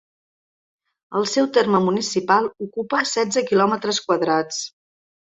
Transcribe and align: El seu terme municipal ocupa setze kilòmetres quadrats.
El 1.19 1.27
seu 1.33 1.49
terme 1.57 1.81
municipal 1.87 2.47
ocupa 2.69 3.03
setze 3.11 3.45
kilòmetres 3.51 4.01
quadrats. 4.07 4.65